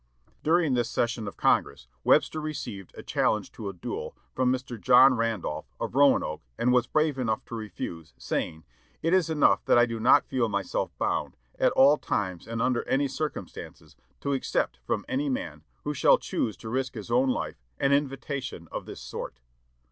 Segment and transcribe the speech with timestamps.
[0.41, 5.69] During this session of Congress, Webster received a challenge to a duel from John Randolph
[5.79, 8.63] of Roanoke, and was brave enough to refuse, saying,
[9.03, 12.81] "It is enough that I do not feel myself bound, at all times and under
[12.87, 17.61] any circumstances, to accept from any man, who shall choose to risk his own life,
[17.79, 19.39] an invitation of this sort."